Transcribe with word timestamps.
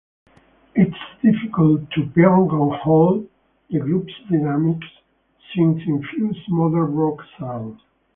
It 0.73 0.87
is 0.87 1.21
difficult 1.35 1.91
to 1.91 2.01
pigeonhole 2.07 3.27
the 3.69 3.79
group's 3.81 4.11
dynamic, 4.31 4.79
synth-infused 5.53 6.49
modern 6.49 6.95
rock 6.95 7.19
sound. 7.37 7.79